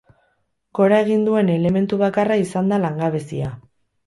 [0.79, 3.53] Gora egin duen elementu bakarra izan da langabezia.